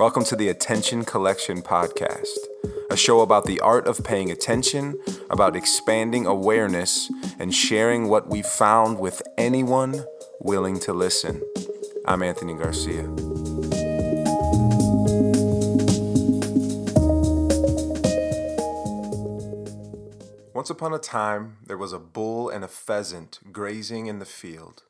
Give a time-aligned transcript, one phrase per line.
[0.00, 2.38] Welcome to the Attention Collection Podcast,
[2.90, 4.98] a show about the art of paying attention,
[5.28, 10.06] about expanding awareness, and sharing what we found with anyone
[10.40, 11.42] willing to listen.
[12.06, 13.02] I'm Anthony Garcia.
[20.54, 24.84] Once upon a time, there was a bull and a pheasant grazing in the field.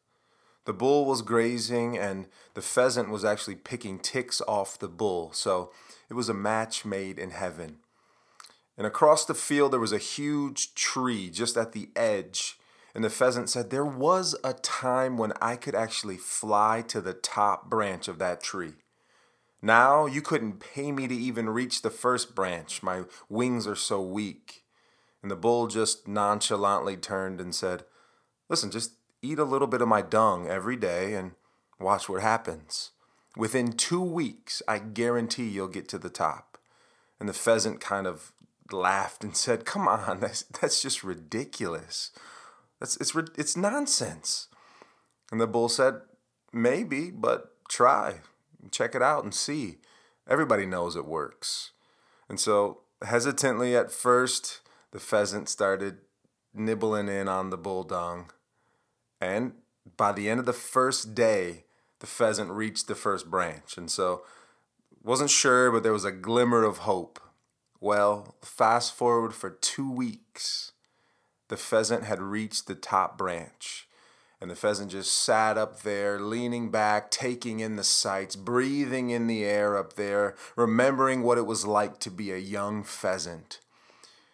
[0.67, 5.73] The bull was grazing, and the pheasant was actually picking ticks off the bull, so
[6.09, 7.79] it was a match made in heaven.
[8.77, 12.59] And across the field, there was a huge tree just at the edge.
[12.95, 17.13] And the pheasant said, There was a time when I could actually fly to the
[17.13, 18.75] top branch of that tree.
[19.63, 22.83] Now you couldn't pay me to even reach the first branch.
[22.83, 24.65] My wings are so weak.
[25.23, 27.85] And the bull just nonchalantly turned and said,
[28.49, 28.93] Listen, just
[29.23, 31.33] eat a little bit of my dung every day and
[31.79, 32.93] watch what happens.
[33.37, 36.59] Within two weeks, I guarantee you'll get to the top.
[37.19, 38.33] And the pheasant kind of
[38.73, 42.11] laughed and said, Come on, that's, that's just ridiculous.
[42.79, 44.49] That's, it's, it's nonsense.
[45.31, 46.01] And the bull said,
[46.53, 48.21] Maybe, but try.
[48.71, 49.79] Check it out and see.
[50.29, 51.71] Everybody knows it works.
[52.29, 54.61] And so, hesitantly at first,
[54.93, 55.99] the pheasant started
[56.53, 58.31] nibbling in on the bull dung.
[59.21, 59.53] And
[59.97, 61.65] by the end of the first day,
[62.01, 63.77] the pheasant reached the first branch.
[63.77, 64.23] And so,
[65.03, 67.21] wasn't sure, but there was a glimmer of hope.
[67.81, 70.73] Well, fast forward for two weeks,
[71.49, 73.89] the pheasant had reached the top branch.
[74.41, 79.27] And the pheasant just sat up there, leaning back, taking in the sights, breathing in
[79.27, 83.61] the air up there, remembering what it was like to be a young pheasant.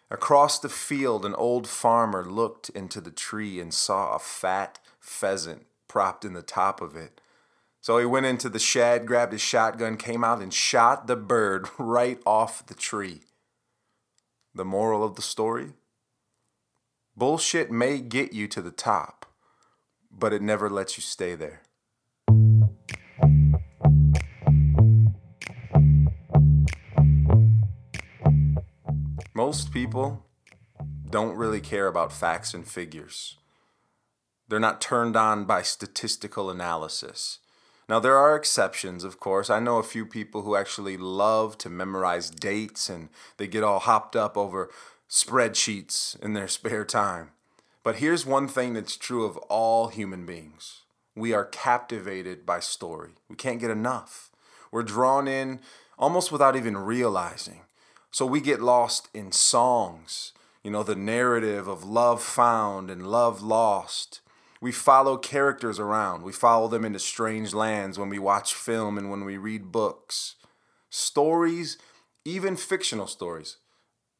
[0.09, 5.65] Across the field, an old farmer looked into the tree and saw a fat pheasant
[5.87, 7.19] propped in the top of it.
[7.81, 11.67] So he went into the shed, grabbed his shotgun, came out, and shot the bird
[11.77, 13.21] right off the tree.
[14.53, 15.73] The moral of the story?
[17.15, 19.25] Bullshit may get you to the top,
[20.11, 21.61] but it never lets you stay there.
[29.37, 30.25] Most people
[31.11, 33.37] don't really care about facts and figures.
[34.47, 37.37] They're not turned on by statistical analysis.
[37.87, 39.51] Now, there are exceptions, of course.
[39.51, 43.77] I know a few people who actually love to memorize dates and they get all
[43.77, 44.71] hopped up over
[45.07, 47.29] spreadsheets in their spare time.
[47.83, 50.81] But here's one thing that's true of all human beings
[51.15, 53.11] we are captivated by story.
[53.29, 54.31] We can't get enough.
[54.71, 55.59] We're drawn in
[55.99, 57.61] almost without even realizing.
[58.17, 60.33] So we get lost in songs,
[60.63, 64.21] you know, the narrative of love found and love lost.
[64.59, 66.23] We follow characters around.
[66.23, 70.33] We follow them into strange lands when we watch film and when we read books.
[70.89, 71.77] Stories,
[72.25, 73.57] even fictional stories,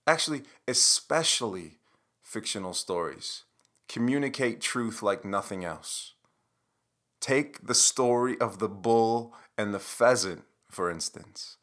[0.06, 1.80] actually, especially
[2.22, 3.46] fictional stories,
[3.90, 6.14] communicate truth like nothing else.
[7.20, 11.58] Take the story of the bull and the pheasant, for instance.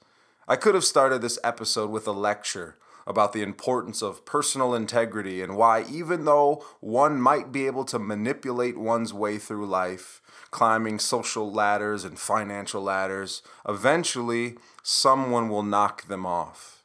[0.46, 5.40] I could have started this episode with a lecture about the importance of personal integrity
[5.40, 10.98] and why, even though one might be able to manipulate one's way through life, climbing
[10.98, 16.84] social ladders and financial ladders, eventually someone will knock them off.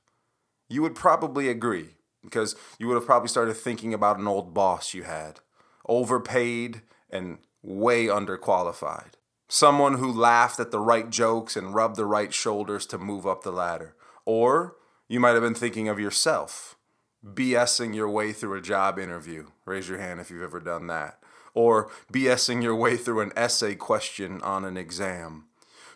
[0.69, 4.93] You would probably agree because you would have probably started thinking about an old boss
[4.93, 5.41] you had,
[5.87, 9.18] overpaid and way underqualified.
[9.51, 13.41] Someone who laughed at the right jokes and rubbed the right shoulders to move up
[13.41, 13.95] the ladder.
[14.23, 14.75] Or
[15.07, 16.77] you might have been thinking of yourself,
[17.25, 19.47] BSing your way through a job interview.
[19.65, 21.17] Raise your hand if you've ever done that.
[21.55, 25.45] Or BSing your way through an essay question on an exam.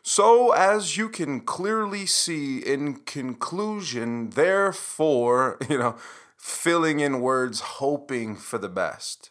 [0.01, 5.95] So, as you can clearly see in conclusion, therefore, you know,
[6.35, 9.29] filling in words, hoping for the best.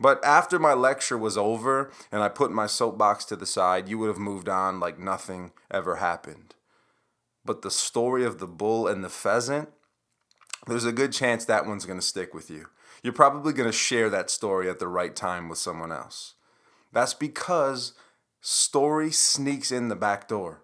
[0.00, 3.98] But after my lecture was over and I put my soapbox to the side, you
[3.98, 6.54] would have moved on like nothing ever happened.
[7.44, 9.68] But the story of the bull and the pheasant,
[10.66, 12.66] there's a good chance that one's going to stick with you.
[13.02, 16.34] You're probably going to share that story at the right time with someone else.
[16.92, 17.92] That's because
[18.40, 20.62] story sneaks in the back door.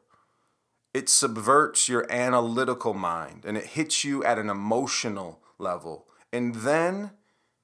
[0.94, 6.06] It subverts your analytical mind and it hits you at an emotional level.
[6.32, 7.10] And then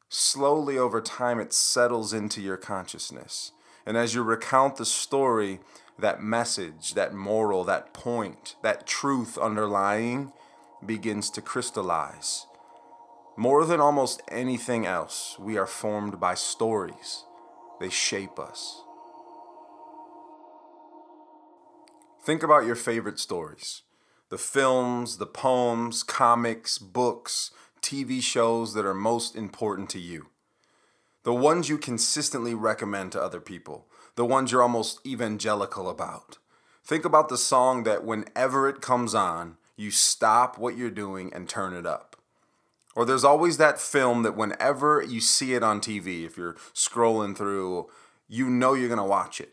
[0.08, 3.53] slowly over time it settles into your consciousness.
[3.85, 5.61] And as you recount the story,
[5.99, 10.32] that message, that moral, that point, that truth underlying
[10.85, 12.47] begins to crystallize.
[13.37, 17.25] More than almost anything else, we are formed by stories.
[17.81, 18.82] They shape us.
[22.25, 23.82] Think about your favorite stories.
[24.29, 27.50] the films, the poems, comics, books,
[27.87, 30.27] TV shows that are most important to you.
[31.23, 33.87] The ones you consistently recommend to other people.
[34.17, 36.38] The ones you're almost evangelical about.
[36.85, 41.49] Think about the song that whenever it comes on, you stop what you're doing and
[41.49, 42.17] turn it up.
[42.97, 47.37] Or there's always that film that whenever you see it on TV, if you're scrolling
[47.37, 47.89] through,
[48.27, 49.53] you know you're to watch it.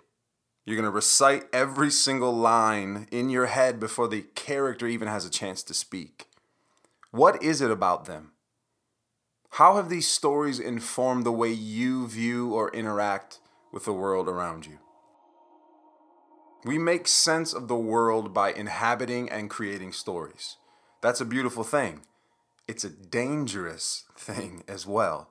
[0.66, 5.24] You're going to recite every single line in your head before the character even has
[5.24, 6.30] a chance to speak.
[7.14, 8.32] What is it about them?
[9.52, 13.38] How have these stories informed the way you view or interact
[13.72, 14.80] with the world around you?
[16.66, 20.58] We make sense of the world by inhabiting and creating stories.
[21.02, 22.02] That's a beautiful thing.
[22.68, 25.30] It's a dangerous thing as well.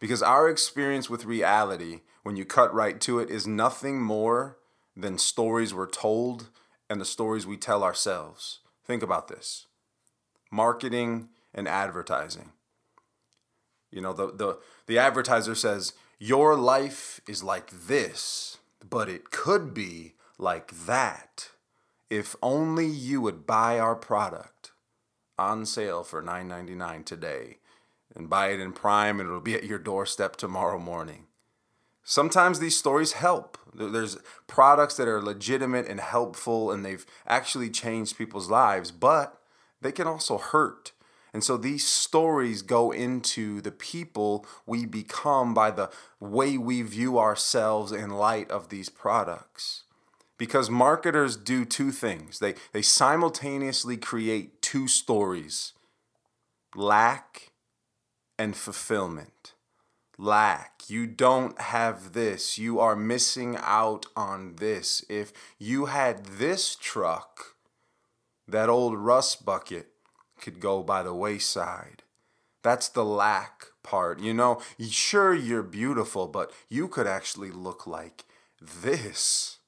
[0.00, 4.58] Because our experience with reality, when you cut right to it, is nothing more
[4.96, 6.48] than stories we're told
[6.88, 8.62] and the stories we tell ourselves.
[8.84, 9.68] Think about this
[10.50, 12.52] marketing and advertising.
[13.90, 18.58] You know, the, the, the advertiser says, Your life is like this,
[18.88, 21.50] but it could be like that.
[22.08, 24.72] If only you would buy our product
[25.38, 27.58] on sale for $9.99 today
[28.14, 31.26] and buy it in Prime and it'll be at your doorstep tomorrow morning.
[32.02, 33.56] Sometimes these stories help.
[33.72, 39.39] There's products that are legitimate and helpful and they've actually changed people's lives, but
[39.80, 40.92] they can also hurt.
[41.32, 47.18] And so these stories go into the people we become by the way we view
[47.18, 49.84] ourselves in light of these products.
[50.38, 55.72] Because marketers do two things they, they simultaneously create two stories
[56.74, 57.52] lack
[58.38, 59.54] and fulfillment
[60.20, 60.82] lack.
[60.88, 62.58] You don't have this.
[62.58, 65.04] You are missing out on this.
[65.08, 67.56] If you had this truck,
[68.52, 69.88] that old rust bucket
[70.40, 72.02] could go by the wayside.
[72.62, 74.20] That's the lack part.
[74.20, 78.24] You know, sure, you're beautiful, but you could actually look like
[78.60, 79.58] this.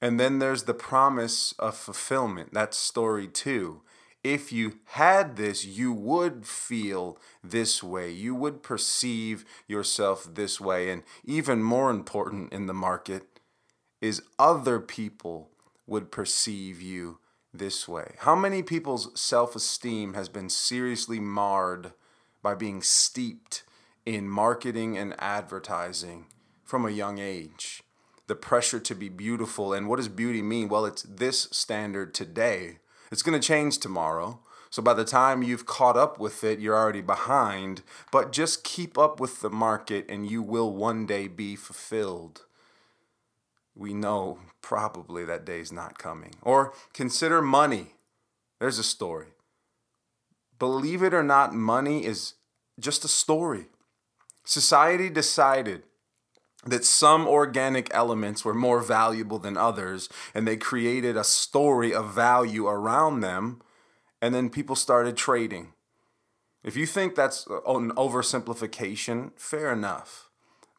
[0.00, 2.50] And then there's the promise of fulfillment.
[2.52, 3.82] That's story two
[4.22, 8.10] if you had this, you would feel this way.
[8.10, 10.90] You would perceive yourself this way.
[10.90, 13.40] And even more important in the market
[14.00, 15.50] is other people
[15.86, 17.18] would perceive you
[17.52, 18.14] this way.
[18.20, 21.92] How many people's self esteem has been seriously marred
[22.42, 23.64] by being steeped
[24.06, 26.26] in marketing and advertising
[26.64, 27.82] from a young age?
[28.26, 29.72] The pressure to be beautiful.
[29.72, 30.68] And what does beauty mean?
[30.68, 32.78] Well, it's this standard today
[33.10, 34.40] it's going to change tomorrow.
[34.70, 37.82] So by the time you've caught up with it, you're already behind.
[38.12, 42.44] But just keep up with the market and you will one day be fulfilled.
[43.74, 46.34] We know probably that day's not coming.
[46.42, 47.94] Or consider money.
[48.58, 49.28] There's a story.
[50.58, 52.34] Believe it or not, money is
[52.78, 53.66] just a story.
[54.44, 55.84] Society decided
[56.66, 62.12] that some organic elements were more valuable than others, and they created a story of
[62.12, 63.62] value around them,
[64.20, 65.72] and then people started trading.
[66.62, 70.29] If you think that's an oversimplification, fair enough.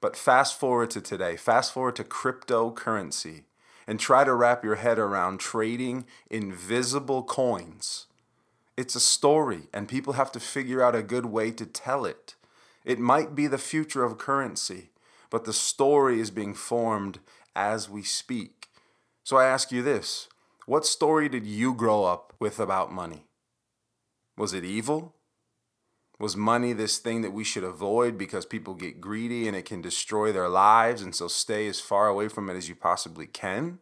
[0.02, 3.44] But fast forward to today, fast forward to cryptocurrency,
[3.88, 8.08] and try to wrap your head around trading invisible coins.
[8.76, 12.36] It's a story, and people have to figure out a good way to tell it.
[12.84, 14.92] It might be the future of currency
[15.32, 17.20] but the story is being formed
[17.56, 18.68] as we speak.
[19.24, 20.28] So I ask you this
[20.68, 23.26] what story did you grow up with about money?
[24.38, 25.16] Was it evil?
[26.22, 29.82] Was money this thing that we should avoid because people get greedy and it can
[29.82, 33.80] destroy their lives, and so stay as far away from it as you possibly can?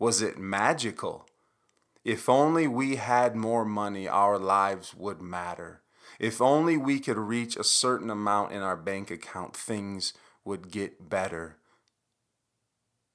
[0.00, 1.28] Was it magical?
[2.04, 5.82] If only we had more money, our lives would matter.
[6.18, 10.12] If only we could reach a certain amount in our bank account, things
[10.44, 11.58] would get better.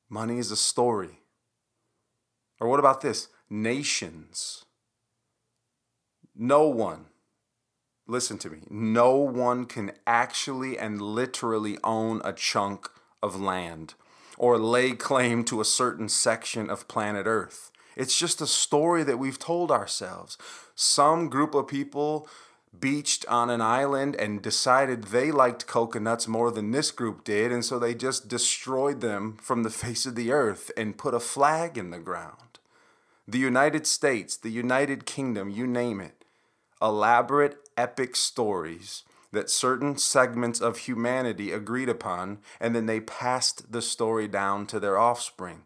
[0.07, 1.19] Money is a story.
[2.61, 3.27] Or what about this?
[3.49, 4.63] Nations.
[6.33, 7.07] No one,
[8.07, 12.89] listen to me, no one can actually and literally own a chunk
[13.21, 13.95] of land
[14.37, 17.71] or lay claim to a certain section of planet Earth.
[17.95, 20.37] It's just a story that we've told ourselves.
[20.75, 22.27] Some group of people
[22.77, 27.63] beached on an island and decided they liked coconuts more than this group did, and
[27.63, 31.77] so they just destroyed them from the face of the earth and put a flag
[31.77, 32.59] in the ground.
[33.27, 36.23] The United States, the United Kingdom, you name it,
[36.81, 43.81] elaborate epic stories that certain segments of humanity agreed upon, and then they passed the
[43.81, 45.63] story down to their offspring.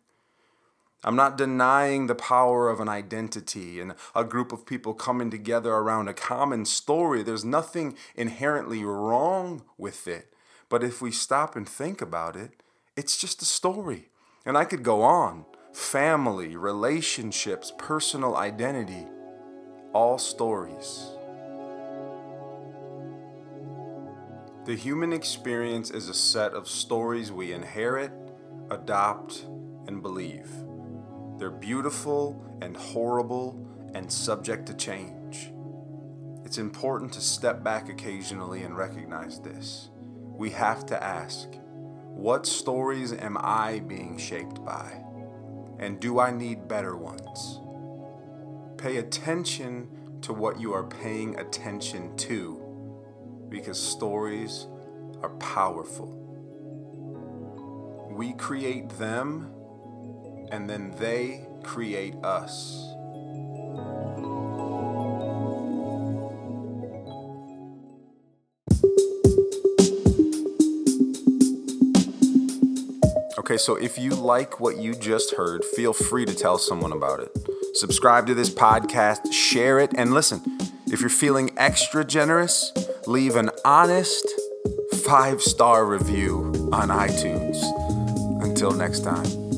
[1.04, 5.72] I'm not denying the power of an identity and a group of people coming together
[5.72, 7.24] around a common story.
[7.24, 10.34] There's nothing inherently wrong with it.
[10.68, 12.52] But if we stop and think about it,
[12.98, 14.10] it's just a story.
[14.46, 19.08] And I could go on family, relationships, personal identity,
[19.94, 21.12] all stories.
[24.70, 28.12] The human experience is a set of stories we inherit,
[28.70, 29.48] adopt,
[29.88, 30.48] and believe.
[31.40, 35.52] They're beautiful and horrible and subject to change.
[36.46, 39.90] It's important to step back occasionally and recognize this.
[40.38, 41.48] We have to ask
[42.14, 45.04] what stories am I being shaped by?
[45.80, 47.60] And do I need better ones?
[48.78, 52.69] Pay attention to what you are paying attention to
[53.50, 54.68] because stories
[55.22, 56.16] are powerful.
[58.12, 59.52] We create them
[60.52, 62.86] and then they create us.
[73.50, 77.20] Okay, so if you like what you just heard, feel free to tell someone about
[77.20, 77.36] it.
[77.74, 80.42] Subscribe to this podcast, share it, and listen.
[80.86, 82.72] If you're feeling extra generous,
[83.10, 84.30] leave an honest
[85.04, 87.58] five star review on iTunes.
[88.44, 89.49] Until next time.